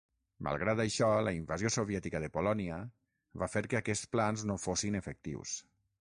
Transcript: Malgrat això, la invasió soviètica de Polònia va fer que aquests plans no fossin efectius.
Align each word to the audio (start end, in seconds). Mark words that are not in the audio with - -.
Malgrat 0.45 0.79
això, 0.85 1.09
la 1.27 1.33
invasió 1.39 1.71
soviètica 1.75 2.21
de 2.23 2.31
Polònia 2.39 2.81
va 3.43 3.51
fer 3.57 3.65
que 3.75 3.81
aquests 3.83 4.11
plans 4.17 4.49
no 4.53 4.59
fossin 4.67 5.01
efectius. 5.03 5.55